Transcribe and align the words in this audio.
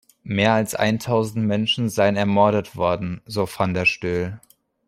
Mehr 0.23 0.53
als 0.53 0.73
eintausend 0.73 1.45
Menschen 1.45 1.87
seien 1.87 2.15
ermordet 2.15 2.75
worden, 2.75 3.21
so 3.27 3.45
van 3.47 3.75
der 3.75 3.85
Stoel. 3.85 4.39